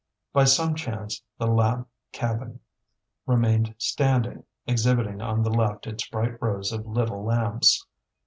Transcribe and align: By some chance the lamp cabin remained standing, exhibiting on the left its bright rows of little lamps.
By 0.33 0.45
some 0.45 0.73
chance 0.73 1.21
the 1.37 1.45
lamp 1.45 1.87
cabin 2.11 2.59
remained 3.27 3.75
standing, 3.77 4.45
exhibiting 4.65 5.21
on 5.21 5.43
the 5.43 5.51
left 5.51 5.85
its 5.85 6.07
bright 6.09 6.41
rows 6.41 6.71
of 6.71 6.87
little 6.87 7.23
lamps. 7.23 7.85